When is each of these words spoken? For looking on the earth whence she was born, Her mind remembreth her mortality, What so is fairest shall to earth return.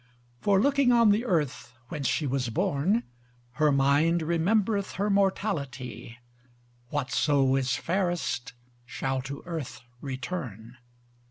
For 0.39 0.59
looking 0.59 0.91
on 0.91 1.11
the 1.11 1.25
earth 1.25 1.73
whence 1.89 2.07
she 2.07 2.25
was 2.25 2.49
born, 2.49 3.03
Her 3.61 3.71
mind 3.71 4.23
remembreth 4.23 4.93
her 4.93 5.11
mortality, 5.11 6.17
What 6.89 7.11
so 7.11 7.55
is 7.55 7.75
fairest 7.75 8.53
shall 8.83 9.21
to 9.21 9.43
earth 9.45 9.81
return. 10.01 10.77